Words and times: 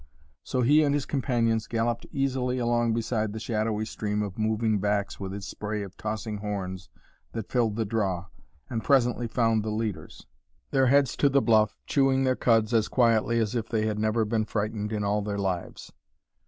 So 0.41 0.61
he 0.63 0.81
and 0.81 0.95
his 0.95 1.05
companions 1.05 1.67
galloped 1.67 2.07
easily 2.11 2.57
along 2.57 2.95
beside 2.95 3.33
the 3.33 3.39
shadowy 3.39 3.85
stream 3.85 4.23
of 4.23 4.35
moving 4.39 4.79
backs 4.79 5.19
with 5.19 5.31
its 5.31 5.45
spray 5.45 5.83
of 5.83 5.95
tossing 5.95 6.37
horns 6.39 6.89
that 7.33 7.51
filled 7.51 7.75
the 7.75 7.85
draw, 7.85 8.25
and 8.67 8.83
presently 8.83 9.27
found 9.27 9.61
the 9.61 9.69
leaders, 9.69 10.25
their 10.71 10.87
heads 10.87 11.15
to 11.17 11.29
the 11.29 11.39
bluff, 11.39 11.77
chewing 11.85 12.23
their 12.23 12.35
cuds 12.35 12.73
as 12.73 12.87
quietly 12.87 13.37
as 13.37 13.53
if 13.53 13.69
they 13.69 13.85
had 13.85 13.99
never 13.99 14.25
been 14.25 14.45
frightened 14.45 14.91
in 14.91 15.03
all 15.03 15.21
their 15.21 15.37
lives. 15.37 15.91